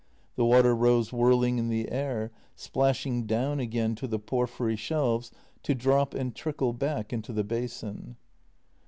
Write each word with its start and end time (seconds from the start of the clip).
The 0.35 0.45
water 0.45 0.75
rose 0.75 1.13
whirling 1.13 1.59
in 1.59 1.69
the 1.69 1.91
air, 1.91 2.31
splashing 2.55 3.27
down 3.27 3.59
again 3.59 3.93
to 3.97 4.07
the 4.07 4.17
porphyry 4.17 4.75
shelves 4.75 5.29
to 5.61 5.75
drop 5.75 6.15
and 6.15 6.33
trickle 6.35 6.73
back 6.73 7.13
into 7.13 7.31
the 7.31 7.43
basin. 7.43 8.15